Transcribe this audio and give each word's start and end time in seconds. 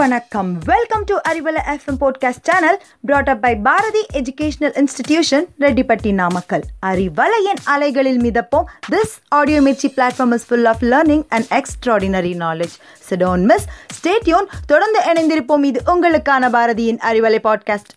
வணக்கம். 0.00 0.58
Welcome 0.64 1.04
to 1.04 1.16
Arivalai 1.28 1.60
FM 1.66 1.98
podcast 2.00 2.42
channel 2.42 2.82
brought 3.00 3.28
up 3.28 3.42
by 3.42 3.56
Bharathi 3.56 4.06
educational 4.12 4.80
institution 4.80 5.44
Rettipatti 5.60 6.12
Namakkal 6.12 6.62
அறிவலையின் 6.86 7.60
அலைகளில் 7.64 8.20
மிதப்போம். 8.20 8.64
This 8.90 9.14
audio 9.28 9.60
Mirchi 9.60 9.88
platform 9.96 10.32
is 10.32 10.46
full 10.46 10.64
of 10.64 10.82
learning 10.82 11.24
and 11.28 11.44
extraordinary 11.50 12.32
knowledge 12.36 12.76
so don't 13.10 13.42
miss 13.42 13.66
stay tuned 13.98 14.46
தொடர்ந்து 14.66 15.00
இணைந்திருப்போம். 15.12 15.64
இது 15.64 15.82
உங்களுக்கான 15.86 16.50
பாரதியின் 16.56 17.00
Arivalai 17.10 17.38
podcast 17.48 17.92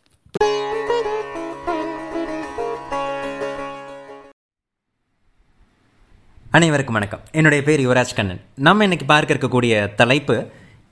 அனைவருக்கும் 6.51 6.93
வணக்கம். 6.93 7.19
என்னுடைய 7.31 7.63
பேர் 7.63 7.87
யுவராஜ் 7.87 8.15
கண்ணன். 8.15 8.41
நம்ம 8.55 8.83
இன்னைக்கு 8.83 9.05
பார்க்க 9.05 9.33
இருக்கக்கூடிய 9.33 9.95
தலைப்பு 9.95 10.45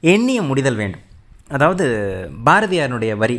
எண்ணிய 0.04 0.42
முடிதல் 0.50 0.80
வேண்டும். 0.82 1.06
அதாவது 1.56 1.86
பாரதியாருடைய 2.48 3.14
வரி 3.24 3.38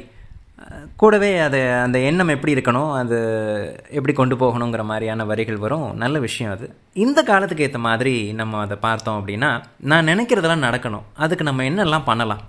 கூடவே 1.01 1.31
அது 1.45 1.61
அந்த 1.85 1.99
எண்ணம் 2.09 2.33
எப்படி 2.35 2.53
இருக்கணும் 2.55 2.91
அது 2.99 3.17
எப்படி 3.99 4.13
கொண்டு 4.19 4.35
போகணுங்கிற 4.43 4.83
மாதிரியான 4.91 5.25
வரிகள் 5.31 5.63
வரும். 5.65 5.87
நல்ல 6.03 6.17
விஷயம் 6.27 6.53
அது. 6.55 6.67
இந்த 7.05 7.21
காலத்துக்கு 7.31 7.65
ஏற்ற 7.67 7.81
மாதிரி 7.87 8.15
நம்ம 8.41 8.61
அதை 8.65 8.77
பார்த்தோம் 8.87 9.19
அப்படின்னா 9.21 9.51
நான் 9.91 10.09
நினைக்கிறதெல்லாம் 10.11 10.67
நடக்கணும். 10.69 11.07
அதுக்கு 11.25 11.49
நம்ம 11.49 11.65
என்னெல்லாம் 11.71 12.09
பண்ணலாம். 12.11 12.43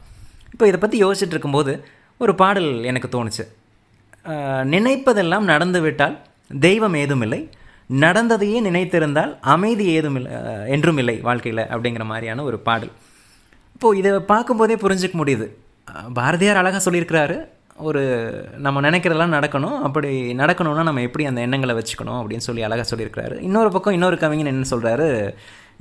இப்போ 0.54 0.68
இதை 0.72 0.80
பற்றி 0.80 0.98
யோசிச்சுட்டு 1.04 1.36
இருக்கும்போது 1.36 1.74
ஒரு 2.22 2.36
பாடல் 2.42 2.70
எனக்கு 2.92 3.10
தோணுச்சு. 3.16 3.46
நினைப்பதெல்லாம் 4.76 5.50
நடந்து 5.54 5.82
விட்டால் 5.86 6.16
தெய்வம் 6.68 6.98
ஏதும் 7.04 7.24
இல்லை. 7.28 7.42
நடந்ததையே 8.06 8.60
நினைத்திருந்தால் 8.70 9.32
அமைதி 9.54 9.86
ஏதும் 9.96 10.18
இல்லை 10.20 10.32
என்றும் 10.76 11.00
இல்லை 11.04 11.18
வாழ்க்கையில் 11.30 11.64
அப்படிங்கிற 11.74 12.06
மாதிரியான 12.12 12.44
ஒரு 12.50 12.60
பாடல். 12.68 12.94
இப்போது 13.76 14.00
இதை 14.02 14.12
பார்க்கும்போதே 14.32 14.78
புரிஞ்சிக்க 14.86 15.16
முடியுது. 15.22 15.48
பாரதியார் 16.20 16.62
அழகாக 16.62 16.82
சொல்லியிருக்கிறாரு 16.86 17.38
ஒரு 17.88 18.02
நம்ம 18.66 18.82
நினைக்கிறதெல்லாம் 18.86 19.36
நடக்கணும் 19.36 19.78
அப்படி 19.88 20.10
நடக்கணும்னா 20.42 20.84
நம்ம 20.90 21.04
எப்படி 21.08 21.24
அந்த 21.30 21.40
எண்ணங்களை 21.46 21.74
வச்சுக்கணும் 21.80 22.20
அப்படின்னு 22.20 22.46
சொல்லி 22.48 22.66
அழகாக 22.68 22.86
சொல்லியிருக்கிறாரு. 22.92 23.36
இன்னொரு 23.48 23.70
பக்கம் 23.76 23.96
இன்னொரு 23.98 24.18
கவிஞன் 24.24 24.52
என்ன 24.52 24.68
சொல்கிறாரு 24.74 25.08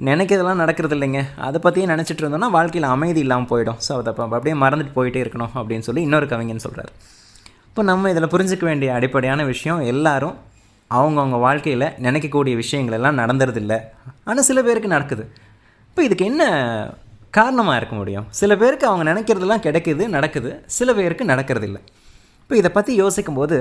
நினைக்கிறதெல்லாம் 0.09 0.63
நடக்கிறது 0.63 0.95
இல்லைங்க. 0.97 1.21
அதை 1.47 1.59
பற்றியே 1.65 1.87
நினச்சிட்டு 1.93 2.23
இருந்தோம்னா 2.25 2.49
வாழ்க்கையில் 2.57 2.89
அமைதி 2.95 3.21
இல்லாமல் 3.25 3.51
போயிடும். 3.51 3.79
ஸோ 3.87 3.93
அதை 3.99 4.11
அப்ப 4.13 4.23
அப்படியே 4.37 4.55
மறந்துட்டு 4.63 4.95
போயிட்டே 4.99 5.21
இருக்கணும் 5.25 5.53
அப்படின்னு 5.61 5.87
சொல்லி 5.89 6.03
இன்னொரு 6.09 6.29
கவிஞன் 6.33 6.65
சொல்கிறாரு 6.67 6.93
இப்போ 7.69 7.83
நம்ம 7.91 8.11
இதில் 8.13 8.33
புரிஞ்சிக்க 8.33 8.65
வேண்டிய 8.71 8.89
அடிப்படையான 8.99 9.45
விஷயம் 9.53 9.83
எல்லாரும் 9.93 10.35
அவங்கவுங்க 10.91 11.39
வாழ்க்கையில் 11.47 11.87
நினைக்கக்கூடிய 12.07 12.55
விஷயங்கள் 12.63 12.97
எல்லாம் 12.99 13.21
நடந்துறதில்ல 13.23 13.75
ஆனால் 14.29 14.47
சில 14.49 14.59
பேருக்கு 14.67 14.95
நடக்குது. 14.97 15.25
இப்போ 15.91 16.03
இதுக்கு 16.09 16.25
என்ன 16.33 16.43
காரணமாக 17.35 17.79
இருக்க 17.81 17.95
முடியும். 18.01 18.27
சில 18.41 18.57
பேருக்கு 18.61 18.87
அவங்க 18.91 19.05
நினைக்கிறதெல்லாம் 19.11 19.65
கிடைக்குது 19.67 20.05
நடக்குது. 20.17 20.51
சில 20.79 20.89
பேருக்கு 20.99 21.25
நடக்கிறது 21.33 21.67
இல்லை 21.69 21.81
இப்போ 22.43 22.55
இதை 22.61 22.71
பற்றி 22.75 22.93
யோசிக்கும் 23.03 23.39
போது 23.41 23.57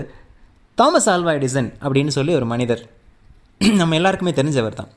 தாமஸ் 0.77 1.09
ஆல்வா 1.09 1.31
எடிசன் 1.39 1.69
அப்படின்னு 1.83 2.11
சொல்லி 2.17 2.33
ஒரு 2.39 2.47
மனிதர் 2.53 2.81
நம்ம 3.79 3.95
எல்லாருக்குமே 3.99 4.31
தெரிஞ்சவர் 4.39 4.77
தான். 4.79 4.91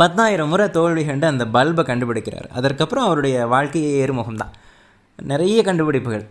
பத்தாயிரம் 0.00 0.50
முறை 0.52 0.66
தோல்வி 0.76 1.02
கண்டு 1.06 1.26
அந்த 1.26 1.44
பல்பை 1.56 1.82
கண்டுபிடிக்கிறார். 1.88 2.48
அதற்கப்புறம் 2.58 3.06
அவருடைய 3.08 3.36
வாழ்க்கையே 3.54 3.90
ஏறுமுகம் 4.02 4.40
தான் 4.42 4.52
நிறைய 5.18 5.58
கண்டுபிடிப்புகள். 5.68 6.24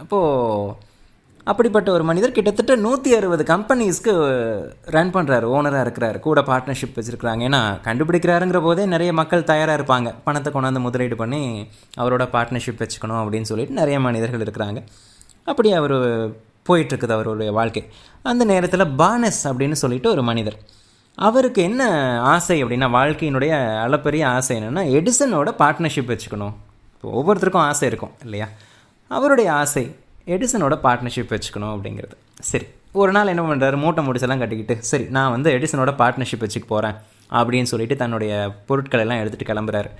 அப்போது 0.00 0.74
அப்படிப்பட்ட 1.44 1.92
ஒரு 1.92 2.04
மனிதர் 2.04 2.32
கிட்டத்தட்ட 2.32 2.76
நூற்றி 2.76 3.14
அறுபது 3.14 3.44
கம்பெனிஸ்க்கு 3.56 4.12
ரன் 4.84 5.12
பண்ணுறாரு 5.14 5.46
ஓனராக 5.56 5.84
இருக்கிறாரு 5.86 6.18
கூட 6.18 6.40
பார்ட்னர்ஷிப் 6.40 6.96
வச்சுருக்கிறாங்க. 6.96 7.42
ஏன்னா 7.48 7.60
கண்டுபிடிக்கிறாருங்கிற 7.84 8.62
போதே 8.62 8.86
நிறைய 8.86 9.12
மக்கள் 9.12 9.44
தயாராக 9.44 9.82
இருப்பாங்க. 9.82 10.14
பணத்தை 10.24 10.52
கொண்டாந்து 10.52 10.78
முதலீடு 10.78 11.16
பண்ணி 11.16 11.68
அவரோட 11.98 12.26
பார்ட்னர்ஷிப் 12.34 12.82
வச்சுக்கணும் 12.84 13.20
அப்படின்னு 13.22 13.50
சொல்லிட்டு 13.52 13.74
நிறைய 13.74 14.00
மனிதர்கள் 14.00 14.40
இருக்கிறாங்க. 14.40 14.82
அப்படி 15.44 15.72
அவர் 15.72 15.96
போயிட்டுருக்குது 16.68 17.10
அவருடைய 17.10 17.52
வாழ்க்கை. 17.52 17.90
அந்த 18.22 18.44
நேரத்தில் 18.44 18.86
பானஸ் 18.86 19.48
அப்படின்னு 19.48 19.72
சொல்லிட்டு 19.72 20.10
ஒரு 20.10 20.22
மனிதர். 20.22 20.58
அவருக்கு 21.14 21.62
என்ன 21.62 21.82
ஆசை 22.22 22.64
அப்படின்னா 22.64 22.88
வாழ்க்கையினுடைய 22.90 23.52
அளப்பெரிய 23.84 24.24
ஆசை 24.24 24.56
என்னென்னா 24.58 24.82
எடிசனோட 24.98 25.48
பார்ட்னர்ஷிப் 25.58 26.12
வச்சுக்கணும். 26.12 26.54
இப்போ 26.94 27.08
ஒவ்வொருத்தருக்கும் 27.18 27.66
ஆசை 27.70 27.88
இருக்கும் 27.88 28.10
இல்லையா? 28.22 28.48
அவருடைய 29.08 29.52
ஆசை 29.52 29.96
எடிசனோட 30.34 30.74
பார்ட்னர்ஷிப் 30.86 31.32
வச்சுக்கணும் 31.34 31.72
அப்படிங்கிறது. 31.74 32.14
சரி 32.50 32.66
ஒரு 33.00 33.12
நாள் 33.16 33.32
என்ன 33.32 33.42
பண்ணுறாரு 33.48 33.76
மூட்டை 33.84 34.02
முடிச்செல்லாம் 34.06 34.42
கட்டிக்கிட்டு 34.42 34.74
சரி 34.90 35.06
நான் 35.16 35.32
வந்து 35.34 35.48
எடிசனோட 35.56 35.92
பார்ட்னர்ஷிப் 36.02 36.44
வச்சுக்க 36.44 36.66
போகிறேன் 36.74 36.96
அப்படின்னு 37.38 37.70
சொல்லிட்டு 37.72 37.96
தன்னுடைய 38.02 38.32
பொருட்களை 38.68 39.02
எல்லாம் 39.04 39.20
எடுத்துகிட்டு 39.22 39.50
கிளம்புறாரு. 39.50 39.90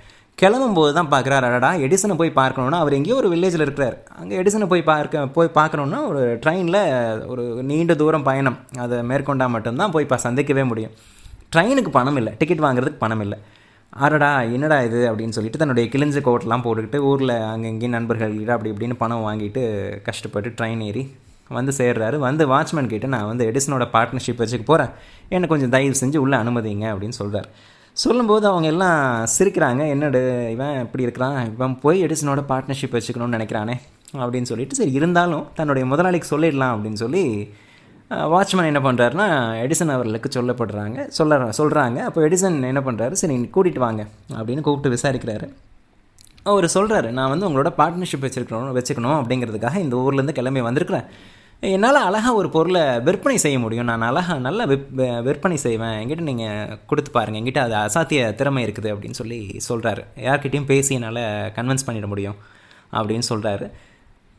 கிளம்பும்போது 0.41 0.91
தான் 0.97 1.09
பார்க்குறாரு 1.13 1.45
அடடா 1.47 1.69
எடிசனை 1.85 2.15
போய் 2.19 2.31
பார்க்கணுன்னா 2.41 2.77
அவர் 2.83 2.95
எங்கேயோ 2.97 3.15
ஒரு 3.21 3.29
வில்லேஜில் 3.33 3.63
இருக்கிறார். 3.65 3.95
அங்கே 4.19 4.35
எடிசனை 4.41 4.67
போய் 4.73 4.83
பார்க்க 4.89 5.25
போய் 5.37 5.55
பார்க்கணுன்னா 5.59 5.99
ஒரு 6.09 6.21
ட்ரெயினில் 6.43 6.81
ஒரு 7.31 7.43
நீண்ட 7.71 7.95
தூரம் 8.01 8.27
பயணம். 8.29 8.57
அதை 8.83 8.97
மேற்கொண்டால் 9.11 9.53
மட்டும்தான் 9.55 9.93
போய் 9.95 10.11
சந்திக்கவே 10.27 10.65
முடியும். 10.71 10.93
ட்ரெயினுக்கு 11.55 11.91
பணம் 11.97 12.19
இல்லை 12.21 12.33
டிக்கெட் 12.41 12.65
வாங்குறதுக்கு 12.65 13.03
பணம் 13.05 13.23
இல்லை. 13.25 13.39
அடடா 13.89 14.41
என்னடா 14.41 14.81
இது 14.81 14.99
அப்படின்னு 15.11 15.35
சொல்லிட்டு 15.37 15.61
தன்னுடைய 15.61 15.89
கிழிஞ்ச 15.93 16.19
கோட்டெலாம் 16.27 16.63
போட்டுக்கிட்டு 16.65 16.99
ஊரில் 17.09 17.33
அங்கங்கே 17.53 17.87
நண்பர்கள்கிட்ட 17.87 18.53
அப்படி 18.55 18.71
இப்படின்னு 18.71 18.95
பணம் 18.97 19.25
வாங்கிட்டு 19.27 19.61
கஷ்டப்பட்டு 20.01 20.49
ட்ரெயின் 20.49 20.83
ஏறி 20.83 21.03
வந்து 21.57 21.71
சேர்றாரு. 21.77 22.17
வந்து 22.17 22.43
வாட்ச்மேன் 22.47 22.87
கிட்டே 22.87 23.07
நான் 23.07 23.25
வந்து 23.25 23.45
எடிசனோட 23.51 23.85
பார்ட்னர்ஷிப் 23.95 24.41
வச்சுக்க 24.41 24.65
போகிறேன் 24.65 24.91
என்னை 25.29 25.49
கொஞ்சம் 25.49 25.69
தயவு 25.69 25.95
செஞ்சு 26.01 26.17
உள்ளே 26.17 26.37
அனுமதிங்க 26.37 26.87
அப்படின்னு 26.93 27.17
சொல்கிறார் 27.21 27.49
சொல்லும்போது 27.93 28.47
அவங்க 28.47 28.67
எல்லாம் 28.67 29.27
சிரிக்கிறாங்க. 29.37 29.81
என்னடு 29.89 30.19
இவன் 30.51 30.79
இப்படி 30.81 31.03
இருக்கிறான். 31.03 31.53
இவன் 31.53 31.79
போய் 31.79 32.03
எடிசனோட 32.05 32.41
பார்ட்னர்ஷிப் 32.51 32.95
வச்சுக்கணும்னு 32.97 33.37
நினைக்கிறானே 33.37 33.75
அப்படின்னு 34.13 34.51
சொல்லிட்டு 34.51 34.75
சரி 34.75 34.91
இருந்தாலும் 34.91 35.47
தன்னுடைய 35.55 35.85
முதலாளிக்கு 35.87 36.29
சொல்லிடலாம் 36.35 36.73
அப்படின்னு 36.75 37.01
சொல்லி 37.05 37.23
வாட்ச்மேன் 38.33 38.69
என்ன 38.71 38.81
பண்ணுறாருன்னா 38.85 39.25
எடிசன் 39.63 39.95
அவர்களுக்கு 39.95 40.29
சொல்லப்படுறாங்க 40.35 40.99
சொல்ல 41.17 41.37
சொல்கிறாங்க 41.57 41.97
அப்போ 42.07 42.19
எடிசன் 42.27 42.55
என்ன 42.69 42.81
பண்ணுறாரு 42.87 43.15
சரி 43.21 43.35
கூட்டிகிட்டு 43.55 43.81
வாங்க 43.85 44.03
அப்படின்னு 44.37 44.63
கூப்பிட்டு 44.67 44.93
விசாரிக்கிறாரு. 44.95 45.47
அவர் 46.51 46.65
சொல்கிறாரு 46.75 47.09
நான் 47.17 47.31
வந்து 47.33 47.47
உங்களோட 47.47 47.69
பார்ட்னர்ஷிப் 47.79 48.25
வச்சுருக்கணும் 48.25 48.77
வச்சுக்கணும் 48.77 49.17
அப்படிங்கிறதுக்காக 49.19 49.77
இந்த 49.85 49.95
ஊர்லேருந்து 50.03 50.37
கிளம்பி 50.39 50.61
வந்திருக்கிறேன். 50.67 51.07
என்னால் 51.63 51.99
அழகாக 52.07 52.33
ஒரு 52.41 52.49
பொருளை 52.55 52.83
விற்பனை 53.07 53.37
செய்ய 53.45 53.57
முடியும். 53.63 53.87
நான் 53.91 54.05
அழகாக 54.09 54.37
நல்லா 54.47 54.65
விப் 54.71 54.89
விற்பனை 55.27 55.57
செய்வேன். 55.65 55.95
என்கிட்ட 56.01 56.25
நீங்கள் 56.31 56.77
கொடுத்து 56.89 57.11
பாருங்கள் 57.17 57.41
என்கிட்ட 57.41 57.61
அது 57.67 57.75
அசாத்திய 57.85 58.21
திறமை 58.41 58.63
இருக்குது 58.67 58.91
அப்படின்னு 58.93 59.19
சொல்லி 59.21 59.39
சொல்கிறாரு 59.69 60.03
யார்கிட்டையும் 60.27 60.69
பேசி 60.71 60.93
என்னால் 60.99 61.23
கன்வின்ஸ் 61.57 61.87
பண்ணிட 61.89 62.09
முடியும் 62.13 62.37
அப்படின்னு 62.99 63.27
சொல்கிறாரு 63.31 63.67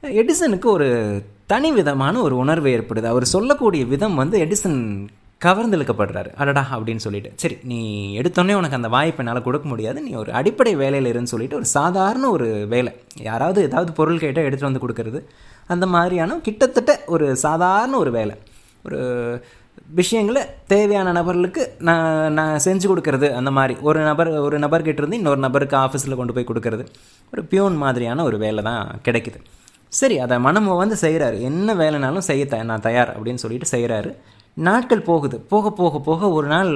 எடிசனுக்கு 0.03 0.65
ஒரு 0.65 1.23
தனி 1.47 1.73
விதமான 1.73 2.21
ஒரு 2.23 2.37
உணர்வு 2.37 2.69
ஏற்படுது. 2.69 3.05
அவர் 3.05 3.25
சொல்லக்கூடிய 3.25 3.85
விதம் 3.85 4.15
வந்து 4.15 4.39
எடிசன் 4.39 5.07
கவர்ந்தெழுக்கப்படுறாரு. 5.45 6.35
அடடா 6.35 6.67
அப்படின்னு 6.73 6.97
சொல்லிட்டு. 6.97 7.33
சரி 7.37 7.59
நீ 7.63 7.79
எடுத்தோடனே 8.19 8.55
உனக்கு 8.55 8.77
அந்த 8.77 8.89
வாய்ப்பை 8.89 9.27
என்னால் 9.27 9.43
கொடுக்க 9.43 9.69
முடியாது. 9.69 10.03
நீ 10.03 10.11
ஒரு 10.11 10.33
அடிப்படை 10.33 10.77
வேலையில் 10.77 11.13
இருன்னு 11.13 11.23
சொல்லிட்டு 11.23 11.57
ஒரு 11.57 11.65
சாதாரண 11.65 12.31
ஒரு 12.31 12.67
வேலை. 12.69 12.93
யாராவது 13.17 13.63
ஏதாவது 13.63 13.93
பொருள் 13.93 14.19
கேட்டால் 14.19 14.45
எடுத்துகிட்டு 14.45 14.71
வந்து 14.71 14.89
கொடுக்கறது. 14.89 15.25
அந்த 15.67 15.87
மாதிரியான 15.87 16.39
கிட்டத்தட்ட 16.39 17.01
ஒரு 17.07 17.37
சாதாரண 17.37 17.97
ஒரு 17.97 18.11
வேலை. 18.11 18.37
ஒரு 18.85 19.01
விஷயங்களை 19.95 20.43
தேவையான 20.67 21.13
நபர்களுக்கு 21.13 21.73
நான் 21.79 22.33
நான் 22.33 22.59
செஞ்சு 22.65 22.87
கொடுக்கறது. 22.87 23.35
அந்த 23.35 23.51
மாதிரி. 23.51 23.81
ஒரு 23.81 24.01
நபர் 24.01 24.29
ஒரு 24.29 24.59
நபர்கிட்ட 24.59 24.99
இருந்து 24.99 25.17
இன்னொரு 25.17 25.41
நபருக்கு 25.41 25.77
ஆஃபீஸில் 25.77 26.17
கொண்டு 26.17 26.33
போய் 26.33 26.45
கொடுக்கறது. 26.45 26.87
ஒரு 27.33 27.45
பியூன் 27.45 27.77
மாதிரியான 27.77 28.25
ஒரு 28.25 28.39
வேலை 28.39 28.63
தான் 28.63 29.01
கிடைக்குது. 29.05 29.41
சரி 29.93 30.17
அதை 30.25 30.37
மனம் 30.47 30.69
வந்து 30.83 30.97
செய்கிறாரு 31.05 31.37
என்ன 31.41 31.75
வேலைனாலும் 31.75 32.27
செய்ய 32.29 32.45
த 32.47 32.63
நான் 32.63 32.87
தயார் 32.89 33.11
அப்படின்னு 33.17 33.43
சொல்லிட்டு 33.45 33.69
செய்கிறாரு 33.77 34.11
நாட்கள் 34.57 35.09
போகுது. 35.09 35.37
போக 35.53 35.71
போக 35.81 35.99
போக 36.09 36.29
ஒரு 36.31 36.47
நாள் 36.47 36.73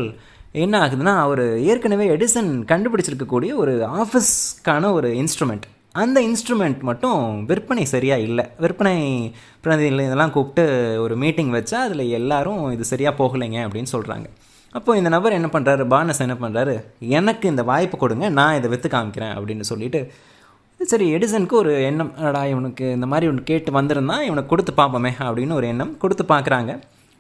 என்ன 0.63 0.75
ஆகுதுன்னா 0.85 1.15
அவர் 1.27 1.45
ஏற்கனவே 1.71 2.05
எடிசன் 2.15 2.51
கண்டுபிடிச்சிருக்கக்கூடிய 2.73 3.53
ஒரு 3.63 3.73
ஆஃபீஸ்க்கான 4.03 4.91
ஒரு 4.93 5.09
இன்ஸ்ட்ருமெண்ட். 5.23 5.65
அந்த 6.03 6.19
இன்ஸ்ட்ருமெண்ட் 6.29 6.81
மட்டும் 6.81 7.19
விற்பனை 7.47 7.85
சரியாக 7.85 8.27
இல்லை. 8.29 8.45
விற்பனை 8.59 8.97
பிரதிநிதிகள் 9.65 10.07
இதெல்லாம் 10.07 10.35
கூப்பிட்டு 10.37 10.65
ஒரு 11.05 11.17
மீட்டிங் 11.17 11.53
வச்சா 11.57 11.79
அதில் 11.87 12.05
எல்லாரும் 12.21 12.61
இது 12.77 12.85
சரியாக 12.93 13.15
போகலைங்க 13.21 13.59
அப்படின்னு 13.67 13.93
சொல்கிறாங்க 13.97 14.27
அப்போது 14.75 14.99
இந்த 14.99 15.11
நபர் 15.17 15.37
என்ன 15.39 15.49
பண்ணுறாரு 15.53 15.83
பானஸ் 15.87 16.25
என்ன 16.27 16.37
பண்ணுறாரு 16.41 16.73
எனக்கு 17.19 17.45
இந்த 17.49 17.63
வாய்ப்பு 17.63 17.97
கொடுங்க 17.97 18.29
நான் 18.39 18.57
இதை 18.57 18.69
விற்று 18.71 18.89
காமிக்கிறேன் 18.89 19.35
அப்படின்னு 19.37 19.65
சொல்லிட்டு 19.71 20.01
சரி 20.91 21.07
எடிசனுக்கு 21.17 21.57
ஒரு 21.63 21.73
எண்ணம். 21.89 22.11
அடா 22.29 22.41
இவனுக்கு 22.53 22.85
இந்த 22.97 23.07
மாதிரி 23.11 23.27
ஒன்று 23.31 23.43
கேட்டு 23.51 23.71
வந்திருந்தான் 23.77 24.25
இவனுக்கு 24.29 24.53
கொடுத்து 24.53 24.73
பார்ப்போமே 24.81 25.13
அப்படின்னு 25.27 25.59
ஒரு 25.61 25.67
எண்ணம் 25.73 25.93
கொடுத்து 26.03 26.25
பார்க்குறாங்க. 26.33 26.73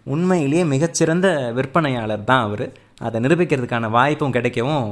உண்மையிலேயே 0.07 0.65
மிகச்சிறந்த 0.73 1.29
விற்பனையாளர் 1.59 2.29
தான் 2.31 2.45
அவர். 2.47 2.67
அதை 3.07 3.19
நிரூபிக்கிறதுக்கான 3.25 3.91
வாய்ப்பும் 3.99 4.35
கிடைக்கவும் 4.37 4.89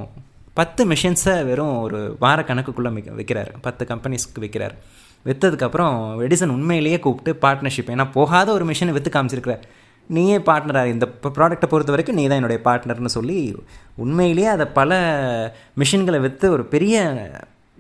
பத்து 0.59 0.83
மிஷின்ஸை 0.91 1.35
வெறும் 1.49 1.75
ஒரு 1.85 1.99
வார 2.19 2.39
கணக்குக்குள்ளே 2.49 2.91
மிக 2.97 3.13
விற்கிறார் 3.19 3.51
பத்து 3.61 3.83
கம்பெனிஸ்க்கு 3.91 4.43
விற்கிறார் 4.45 4.75
விற்றதுக்கப்புறம் 5.27 5.95
எடிசன் 6.27 6.55
உண்மையிலேயே 6.57 6.99
கூப்பிட்டு 6.99 7.33
பார்ட்னர்ஷிப் 7.45 7.93
ஏன்னா 7.95 8.07
போகாத 8.13 8.49
ஒரு 8.53 8.65
மிஷினை 8.71 8.95
விற்று 8.97 9.11
காமிச்சிருக்கிறார் 9.13 9.63
நீயே 10.11 10.39
பார்ட்னராக 10.49 10.93
இந்த 10.95 11.07
ப்ராடக்ட்டை 11.37 11.69
பொறுத்த 11.69 11.93
வரைக்கும் 11.95 12.19
நீ 12.19 12.25
தான் 12.27 12.41
என்னுடைய 12.41 12.61
பார்ட்னர்னு 12.65 13.13
சொல்லி 13.19 13.39
உண்மையிலேயே 13.97 14.49
அதை 14.49 14.67
பல 14.79 14.93
மிஷின்களை 15.81 16.21
விற்று 16.21 16.47
ஒரு 16.51 16.65
பெரிய 16.65 16.97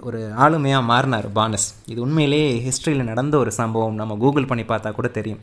ஒரு 0.06 0.20
ஆளுமையாக 0.44 0.88
மாறினார் 0.90 1.32
பானஸ். 1.32 1.66
இது 1.86 2.00
உண்மையிலேயே 2.00 2.48
ஹிஸ்ட்ரியில் 2.66 3.08
நடந்த 3.10 3.34
ஒரு 3.38 3.52
சம்பவம். 3.52 3.94
நம்ம 3.94 4.16
கூகுள் 4.22 4.46
பண்ணி 4.46 4.64
பார்த்தா 4.64 4.92
கூட 4.92 5.08
தெரியும். 5.08 5.40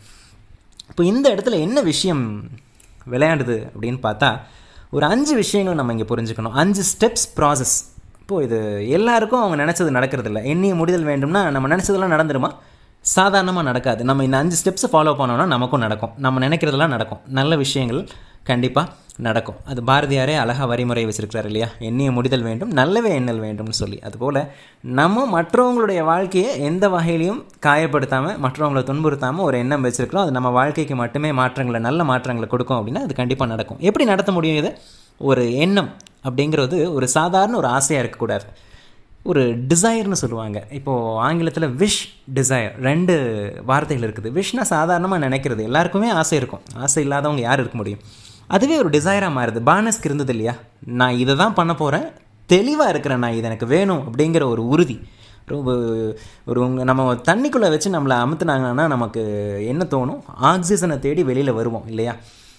இப்போ 0.89 1.03
இந்த 1.03 1.25
இடத்துல 1.35 1.59
என்ன 1.67 1.81
விஷயம் 1.81 2.23
விளையாடுது 3.11 3.57
அப்படின்னு 3.73 3.99
பார்த்தா 4.07 4.29
ஒரு 4.91 5.05
அஞ்சு 5.05 5.35
விஷயங்கள் 5.35 5.75
நம்ம 5.75 5.93
இங்கே 5.95 6.07
புரிஞ்சுக்கணும். 6.15 6.55
அஞ்சு 6.61 6.83
ஸ்டெப்ஸ் 6.91 7.27
ப்ராசஸ் 7.35 7.75
இப்போது 8.21 8.45
இது 8.45 8.89
எல்லாருக்கும் 8.89 9.41
அவங்க 9.43 9.57
நினச்சது 9.63 9.91
நடக்கிறதில்ல. 9.97 10.41
எண்ணிய 10.43 10.75
முடிதல் 10.75 11.07
வேண்டும்னா 11.11 11.41
நம்ம 11.55 11.75
நினச்சதெல்லாம் 11.75 12.13
நடந்துருமா? 12.15 12.49
சாதாரணமாக 13.05 13.65
நடக்காது. 13.65 14.03
நம்ம 14.03 14.23
இந்த 14.23 14.37
அஞ்சு 14.37 14.55
ஸ்டெப்ஸை 14.61 14.89
ஃபாலோ 14.91 15.13
பண்ணோன்னா 15.19 15.45
நமக்கும் 15.45 15.79
நடக்கும். 15.79 16.13
நம்ம 16.17 16.47
நினைக்கிறதெல்லாம் 16.47 16.95
நடக்கும். 16.95 17.21
நல்ல 17.39 17.55
விஷயங்கள் 17.55 18.01
கண்டிப்பாக 18.51 18.93
நடக்கும். 19.27 19.57
அது 19.71 19.79
பாரதியாரே 19.87 20.35
அழகாக 20.41 20.67
வரிமுறை 20.71 21.01
வச்சிருக்கிறார் 21.07 21.47
இல்லையா? 21.49 21.67
எண்ணிய 21.87 22.09
முடிதல் 22.17 22.45
வேண்டும் 22.47 22.71
நல்லவே 22.79 23.09
எண்ணல் 23.19 23.41
வேண்டும்னு 23.45 23.75
சொல்லி. 23.79 23.97
அதுபோல் 24.07 24.39
நம்ம 24.99 25.25
மற்றவங்களுடைய 25.33 26.01
வாழ்க்கையை 26.09 26.51
எந்த 26.69 26.85
வகையிலையும் 26.95 27.41
காயப்படுத்தாமல் 27.65 28.37
மற்றவங்களை 28.45 28.83
துன்புறுத்தாமல் 28.89 29.47
ஒரு 29.47 29.57
எண்ணம் 29.63 29.85
வச்சுருக்கிறோம். 29.85 30.25
அது 30.25 30.35
நம்ம 30.37 30.51
வாழ்க்கைக்கு 30.59 30.95
மட்டுமே 31.01 31.31
மாற்றங்களை 31.41 31.81
நல்ல 31.87 32.03
மாற்றங்களை 32.11 32.49
கொடுக்கும் 32.53 32.79
அப்படின்னா 32.79 33.03
அது 33.07 33.19
கண்டிப்பாக 33.21 33.51
நடக்கும். 33.53 33.81
எப்படி 33.89 34.07
நடத்த 34.11 34.31
முடியும் 34.37 34.59
இது? 34.63 34.71
ஒரு 35.31 35.43
எண்ணம் 35.65 35.91
அப்படிங்கிறது 36.29 36.79
ஒரு 36.93 37.07
சாதாரண 37.17 37.57
ஒரு 37.57 37.69
ஆசையாக 37.77 38.03
இருக்கக்கூடாது. 38.05 38.47
ஒரு 39.29 39.41
டிசையர்னு 39.71 40.21
சொல்லுவாங்க. 40.23 40.59
இப்போது 40.79 41.17
ஆங்கிலத்தில் 41.27 41.67
விஷ் 41.83 42.01
டிசையர் 42.37 42.75
ரெண்டு 42.89 43.15
வார்த்தைகள் 43.65 44.07
இருக்குது. 44.09 44.29
விஷ்னா 44.37 44.65
சாதாரணமாக 44.75 45.23
நினைக்கிறது. 45.25 45.63
எல்லாருக்குமே 45.69 46.09
ஆசை 46.21 46.37
இருக்கும். 46.37 46.65
ஆசை 46.85 47.01
இல்லாதவங்க 47.07 47.41
யார் 47.41 47.59
இருக்க 47.59 47.77
முடியும்? 47.77 48.03
அதுவே 48.49 48.77
ஒரு 48.77 48.89
டிசைராக 48.89 49.33
மாறுது. 49.37 49.59
பானஸ்க்கு 49.65 50.09
இருந்தது 50.09 50.31
இல்லையா? 50.31 50.55
நான் 50.85 51.17
இதை 51.17 51.35
தான் 51.35 51.53
பண்ண 51.53 51.75
போகிறேன் 51.75 52.07
தெளிவாக 52.45 52.89
இருக்கிறேன் 52.89 53.19
நான் 53.19 53.33
இது 53.33 53.41
எனக்கு 53.41 53.65
வேணும் 53.65 54.03
அப்படிங்கிற 54.09 54.43
ஒரு 54.43 54.67
உறுதி. 54.67 54.99
ரொம்ப 55.45 55.71
ஒரு 56.45 56.61
உங்கள் 56.61 56.85
நம்ம 56.85 57.13
தண்ணிக்குள்ளே 57.13 57.69
வச்சு 57.69 57.91
நம்மளை 57.91 58.11
அமுத்துனாங்கன்னா 58.11 58.87
நமக்கு 58.87 59.21
என்ன 59.65 59.85
தோணும்? 59.89 60.21
ஆக்சிஜனை 60.41 60.99
தேடி 60.99 61.23
வெளியில் 61.23 61.51
வருவோம் 61.51 61.87
இல்லையா? 61.87 62.15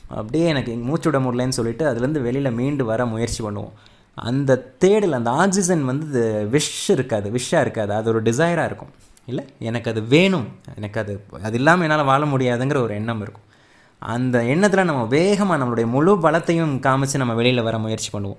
அப்படியே 0.09 0.47
எனக்கு 0.47 0.75
மூச்சு 0.75 1.11
விட 1.11 1.25
முடியலன்னு 1.25 1.57
சொல்லிட்டு 1.59 1.93
அதுலேருந்து 1.93 2.23
வெளியில் 2.23 2.51
மீண்டு 2.51 2.85
வர 2.85 3.07
முயற்சி 3.07 3.45
பண்ணுவோம். 3.45 3.73
அந்த 4.15 4.59
தேடல் 4.59 5.13
அந்த 5.13 5.31
ஆக்சிஜன் 5.31 5.85
வந்து 5.85 6.49
விஷ் 6.53 6.89
இருக்காது 6.89 7.31
விஷாக 7.31 7.61
இருக்காது. 7.61 7.93
அது 7.93 8.09
ஒரு 8.09 8.23
டிசைராக 8.23 8.65
இருக்கும். 8.65 8.89
இல்லை? 9.27 9.45
எனக்கு 9.59 9.91
அது 9.91 10.03
வேணும். 10.03 10.49
எனக்கு 10.77 11.01
அது 11.01 11.25
அது 11.43 11.57
இல்லாமல் 11.57 11.89
என்னால் 11.89 12.05
வாழ 12.05 12.25
முடியாதுங்கிற 12.25 12.83
ஒரு 12.83 12.95
எண்ணம் 12.95 13.21
இருக்கும். 13.21 13.49
அந்த 14.01 14.45
எண்ணத்தில் 14.45 14.85
நம்ம 14.85 15.05
வேகமாக 15.05 15.65
நம்மளுடைய 15.65 15.87
முழு 15.87 16.17
பலத்தையும் 16.17 16.79
காமிச்சு 16.81 17.17
நம்ம 17.17 17.35
வெளியில் 17.35 17.63
வர 17.63 17.79
முயற்சி 17.79 18.19
பண்ணுவோம். 18.19 18.37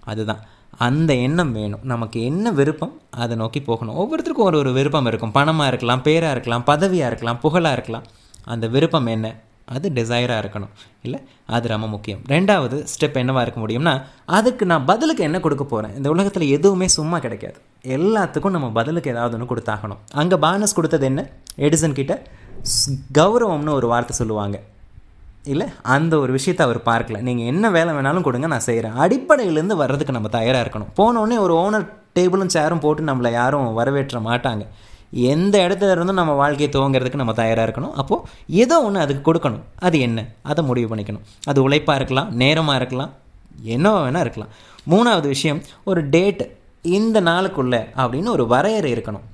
அதுதான். 0.00 0.40
அந்த 0.78 1.14
எண்ணம் 1.14 1.52
வேணும். 1.52 1.80
நமக்கு 1.82 2.24
என்ன 2.24 2.50
விருப்பம் 2.50 3.00
அதை 3.10 3.36
நோக்கி 3.36 3.62
போகணும். 3.62 3.96
ஒவ்வொருத்தருக்கும் 3.96 4.40
ஒரு 4.40 4.58
ஒரு 4.58 4.72
விருப்பம் 4.72 5.06
இருக்கும். 5.06 5.32
பணமாக 5.34 5.66
இருக்கலாம் 5.66 6.02
பேராக 6.02 6.30
இருக்கலாம் 6.30 6.64
பதவியாக 6.66 7.06
இருக்கலாம் 7.06 7.40
புகழாக 7.40 7.72
இருக்கலாம். 7.72 8.04
அந்த 8.44 8.66
விருப்பம் 8.66 9.06
என்ன? 9.06 9.34
அது 9.64 9.90
டிசைராக 9.94 10.44
இருக்கணும். 10.44 10.68
இல்லை? 11.02 11.20
அது 11.46 11.68
ரொம்ப 11.68 11.86
முக்கியம். 11.86 12.18
ரெண்டாவது 12.28 12.86
ஸ்டெப் 12.98 13.14
என்னவாக 13.14 13.52
இருக்க 13.52 13.60
முடியும்னா 13.66 14.02
அதுக்கு 14.24 14.66
நான் 14.66 14.84
பதிலுக்கு 14.84 15.22
என்ன 15.22 15.40
கொடுக்க 15.40 15.64
போகிறேன் 15.64 15.96
இந்த 15.96 16.10
உலகத்தில் 16.10 16.48
எதுவுமே 16.48 16.88
சும்மா 16.88 17.18
கிடைக்காது. 17.18 17.54
எல்லாத்துக்கும் 17.82 18.50
நம்ம 18.50 18.70
பதிலுக்கு 18.70 19.10
ஏதாவது 19.10 19.38
ஒன்று 19.38 19.56
கொடுத்தாகணும். 19.56 19.98
அங்கே 20.10 20.36
பானஸ் 20.36 20.74
கொடுத்தது 20.74 21.04
என்ன? 21.04 21.30
எடிசன் 21.56 21.92
கிட்ட 21.92 22.22
கௌரவம்னு 23.14 23.70
ஒரு 23.70 23.86
வார்த்தை 23.86 24.16
சொல்லுவாங்க. 24.16 24.60
இல்லை 25.44 25.66
அந்த 25.82 26.18
ஒரு 26.18 26.32
விஷயத்தை 26.32 26.66
அவர் 26.66 26.78
பார்க்கல. 26.78 27.20
நீங்கள் 27.20 27.46
என்ன 27.46 27.70
வேலை 27.70 27.94
வேணாலும் 27.94 28.20
கொடுங்க 28.20 28.46
நான் 28.46 28.60
செய்கிறேன் 28.60 28.92
அடிப்படையிலேருந்து 28.92 29.76
வர்றதுக்கு 29.76 30.12
நம்ம 30.12 30.28
தயாராக 30.28 30.64
இருக்கணும். 30.64 30.92
போனோடனே 30.96 31.38
ஒரு 31.38 31.54
ஓனர் 31.54 31.86
டேபிளும் 32.14 32.46
சேரும் 32.46 32.78
போட்டு 32.78 33.02
நம்மளை 33.02 33.32
யாரும் 33.32 33.72
வரவேற்ற 33.72 34.18
மாட்டாங்க. 34.18 34.66
எந்த 35.10 35.68
இடத்துல 35.68 35.90
இருந்தும் 35.90 36.14
நம்ம 36.14 36.32
வாழ்க்கையை 36.32 36.68
துவங்கிறதுக்கு 36.74 37.14
நம்ம 37.14 37.32
தயாராக 37.32 37.70
இருக்கணும். 37.70 37.92
அப்போது 37.92 38.22
ஏதோ 38.46 38.82
ஒன்று 38.82 39.00
அதுக்கு 39.00 39.32
கொடுக்கணும். 39.32 39.62
அது 39.78 40.00
என்ன? 40.00 40.26
அதை 40.42 40.64
முடிவு 40.64 40.96
பண்ணிக்கணும். 40.96 41.24
அது 41.44 41.62
உழைப்பாக 41.62 41.98
இருக்கலாம் 41.98 42.34
நேரமாக 42.34 42.76
இருக்கலாம் 42.76 43.12
என்னவோ 43.62 44.10
வேணால் 44.10 44.20
இருக்கலாம். 44.20 44.52
மூணாவது 44.90 45.26
விஷயம் 45.26 45.62
ஒரு 45.84 46.08
டேட் 46.08 46.56
இந்த 46.82 47.20
நாளுக்குள்ளே 47.20 47.84
அப்படின்னு 47.96 48.28
ஒரு 48.28 48.46
வரையறை 48.46 48.92
இருக்கணும். 48.92 49.26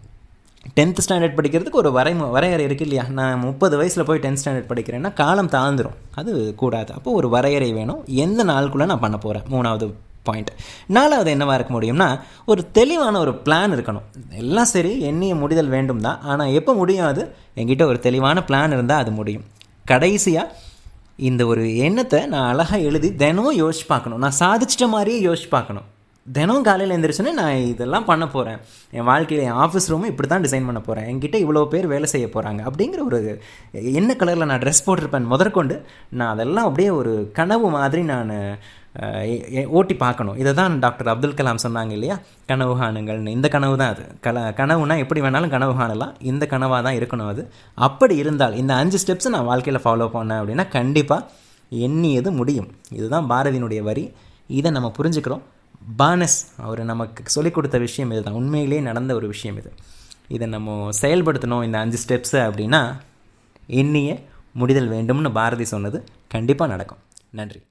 டென்த் 0.77 1.03
ஸ்டாண்டர்ட் 1.05 1.37
படிக்கிறதுக்கு 1.39 1.81
ஒரு 1.83 1.91
வரை 1.93 2.13
வரையறை 2.37 2.65
இருக்குது 2.67 2.87
இல்லையா? 2.89 3.05
நான் 3.19 3.39
முப்பது 3.39 3.77
வயசில் 3.77 4.07
போய் 4.09 4.23
டென்த் 4.25 4.41
ஸ்டாண்டர்ட் 4.43 4.71
படிக்கிறேன்னா 4.71 5.13
காலம் 5.13 5.51
தாழ்ந்துடும் 5.55 5.97
அது 6.15 6.33
கூடாது. 6.63 6.91
அப்போ 6.93 7.13
ஒரு 7.21 7.29
வரையறை 7.29 7.73
வேணும். 7.73 8.03
எந்த 8.25 8.45
நாளுக்குள்ளே 8.45 8.87
நான் 8.93 9.05
பண்ண 9.07 9.19
போகிறேன் 9.19 9.47
மூணாவது 9.55 9.87
பாயிண்ட் 10.23 10.51
நாலாவது 10.97 11.31
என்னவாக 11.31 11.57
இருக்க 11.59 11.73
முடியும்னா 11.75 12.09
ஒரு 12.45 12.63
தெளிவான 12.79 13.19
ஒரு 13.19 13.33
பிளான் 13.45 13.75
இருக்கணும். 13.77 14.07
எல்லாம் 14.43 14.71
சரி 14.75 15.01
எண்ணிய 15.11 15.35
முடிதல் 15.35 15.75
வேண்டும் 15.77 16.01
தான். 16.01 16.19
ஆனால் 16.23 16.55
எப்போ 16.61 16.73
முடியும் 16.75 17.07
அது? 17.07 17.23
என்கிட்ட 17.57 17.85
ஒரு 17.85 18.01
தெளிவான 18.09 18.43
பிளான் 18.49 18.75
இருந்தால் 18.77 19.03
அது 19.05 19.11
முடியும். 19.11 19.47
கடைசியாக 19.85 20.55
இந்த 21.17 21.47
ஒரு 21.47 21.63
எண்ணத்தை 21.77 22.27
நான் 22.27 22.49
அழகாக 22.49 22.81
எழுதி 22.89 23.09
தினமும் 23.15 23.61
யோசிச்சு 23.63 23.87
பார்க்கணும். 23.89 24.19
நான் 24.19 24.41
சாதிச்சிட்ட 24.43 24.89
மாதிரியே 24.89 25.21
யோசிச்சு 25.29 25.49
பார்க்கணும். 25.51 25.87
தினம் 26.37 26.65
காலையில் 26.67 26.93
எழுந்திரிச்சோன்னே 26.95 27.33
நான் 27.39 27.67
இதெல்லாம் 27.73 28.07
பண்ண 28.09 28.25
போகிறேன் 28.33 28.59
என் 28.97 29.07
வாழ்க்கையில் 29.09 29.45
என் 29.49 29.59
ஆஃபீஸ் 29.65 29.87
ரூமும் 29.91 30.11
இப்படி 30.11 30.29
தான் 30.29 30.45
டிசைன் 30.47 30.67
பண்ண 30.69 30.81
போகிறேன் 30.87 31.07
என்கிட்ட 31.11 31.37
இவ்வளோ 31.45 31.63
பேர் 31.75 31.87
வேலை 31.93 32.09
செய்ய 32.13 32.27
போகிறாங்க 32.35 32.61
அப்படிங்கிற 32.69 33.01
ஒரு 33.09 33.19
என்ன 34.01 34.17
கலரில் 34.21 34.49
நான் 34.51 34.63
ட்ரெஸ் 34.65 34.85
போட்டிருப்பேன் 34.87 35.29
முதற்கொண்டு 35.33 35.77
நான் 36.19 36.33
அதெல்லாம் 36.35 36.69
அப்படியே 36.69 36.91
ஒரு 37.01 37.13
கனவு 37.39 37.69
மாதிரி 37.77 38.03
நான் 38.13 38.33
ஓட்டி 39.79 39.95
பார்க்கணும். 40.05 40.37
இதை 40.43 40.53
தான் 40.61 40.79
டாக்டர் 40.85 41.11
அப்துல் 41.13 41.37
கலாம் 41.41 41.63
சொன்னாங்க 41.65 41.93
இல்லையா? 41.97 42.17
கனவு 42.51 42.73
காணுங்கள்னு. 42.81 43.35
இந்த 43.39 43.49
கனவு 43.57 43.75
தான் 43.83 43.93
அது. 43.95 44.05
கல 44.27 44.39
கனவுனா 44.61 44.95
எப்படி 45.05 45.21
வேணாலும் 45.25 45.53
கனவு 45.57 45.75
காணலாம். 45.81 46.15
இந்த 46.31 46.47
கனவாக 46.53 46.81
தான் 46.87 46.97
இருக்கணும் 47.01 47.31
அது. 47.33 47.43
அப்படி 47.89 48.17
இருந்தால் 48.23 48.57
இந்த 48.63 48.75
அஞ்சு 48.83 49.01
ஸ்டெப்ஸை 49.03 49.33
நான் 49.37 49.49
வாழ்க்கையில் 49.51 49.85
ஃபாலோ 49.85 50.09
பண்ணேன் 50.17 50.41
அப்படின்னா 50.41 50.67
கண்டிப்பாக 50.79 51.29
எண்ணியது 51.87 52.33
முடியும். 52.41 52.69
இதுதான் 52.99 53.29
பாரதியினுடைய 53.35 53.83
வரி. 53.91 54.05
இதை 54.59 54.69
நம்ம 54.79 54.91
புரிஞ்சுக்கிறோம். 54.99 55.45
பானஸ் 55.97 56.55
அவர் 56.57 56.85
நமக்கு 56.85 57.23
சொல்லிக் 57.27 57.55
கொடுத்த 57.55 57.79
விஷயம் 57.79 58.11
இதுதான். 58.11 58.35
உண்மையிலே 58.35 58.81
நடந்த 58.81 59.15
ஒரு 59.15 59.27
விஷயம் 59.27 59.57
இது. 59.57 59.73
இதை 60.29 60.47
நம்ம 60.47 60.89
செயல்படுத்தணும் 61.01 61.65
இந்த 61.65 61.79
அஞ்சு 61.79 61.99
ஸ்டெப்ஸை 62.07 62.35
அப்படின்னா 62.35 63.01
எண்ணிய 63.67 64.23
முடிதல் 64.53 64.91
வேண்டும்னு 64.91 65.33
பாரதி 65.33 65.65
சொன்னது 65.65 66.05
கண்டிப்பாக 66.29 66.71
நடக்கும். 66.71 66.99
நன்றி. 67.31 67.63